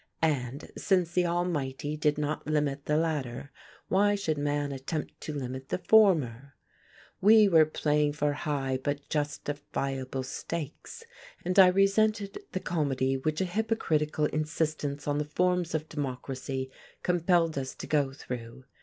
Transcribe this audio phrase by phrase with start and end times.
[0.23, 3.51] And, since the Almighty did not limit the latter,
[3.87, 6.55] why should man attempt to limit the former?
[7.21, 11.03] We were playing for high but justifiable stakes;
[11.45, 16.71] and I resented the comedy which an hypocritical insistence on the forms of democracy
[17.03, 18.63] compelled us to go through.